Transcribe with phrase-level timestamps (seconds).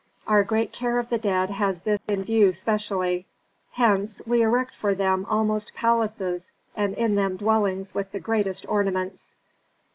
[0.25, 3.27] Our great care of the dead has this in view specially;
[3.73, 9.35] hence we erect for them almost palaces and in them dwellings with the greatest ornaments."